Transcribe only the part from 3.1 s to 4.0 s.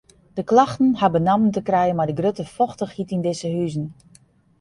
yn dizze huzen.